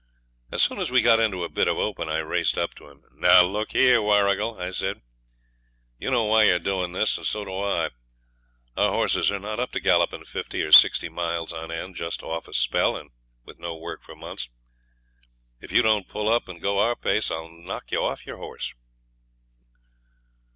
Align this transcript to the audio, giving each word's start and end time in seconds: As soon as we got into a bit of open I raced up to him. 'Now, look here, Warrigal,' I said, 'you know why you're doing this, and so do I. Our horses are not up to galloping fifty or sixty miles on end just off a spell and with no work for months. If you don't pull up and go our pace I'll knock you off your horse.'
As 0.51 0.63
soon 0.63 0.79
as 0.79 0.89
we 0.89 1.01
got 1.03 1.19
into 1.19 1.43
a 1.43 1.47
bit 1.47 1.67
of 1.67 1.77
open 1.77 2.09
I 2.09 2.17
raced 2.17 2.57
up 2.57 2.73
to 2.77 2.87
him. 2.87 3.03
'Now, 3.11 3.43
look 3.43 3.73
here, 3.73 4.01
Warrigal,' 4.01 4.57
I 4.59 4.71
said, 4.71 5.03
'you 5.99 6.09
know 6.09 6.23
why 6.23 6.45
you're 6.45 6.57
doing 6.57 6.91
this, 6.91 7.17
and 7.17 7.25
so 7.27 7.45
do 7.45 7.51
I. 7.51 7.91
Our 8.75 8.91
horses 8.93 9.29
are 9.29 9.37
not 9.37 9.59
up 9.59 9.71
to 9.73 9.79
galloping 9.79 10.25
fifty 10.25 10.63
or 10.63 10.71
sixty 10.71 11.07
miles 11.07 11.53
on 11.53 11.71
end 11.71 11.97
just 11.97 12.23
off 12.23 12.47
a 12.47 12.53
spell 12.55 12.97
and 12.97 13.11
with 13.45 13.59
no 13.59 13.77
work 13.77 14.01
for 14.03 14.15
months. 14.15 14.49
If 15.59 15.71
you 15.71 15.83
don't 15.83 16.09
pull 16.09 16.27
up 16.27 16.47
and 16.47 16.59
go 16.59 16.79
our 16.79 16.95
pace 16.95 17.29
I'll 17.29 17.49
knock 17.51 17.91
you 17.91 18.03
off 18.03 18.25
your 18.25 18.37
horse.' 18.37 18.73